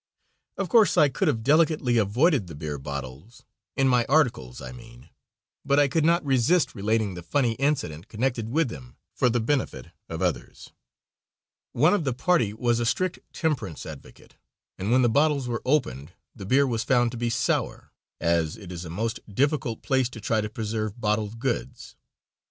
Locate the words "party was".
12.13-12.79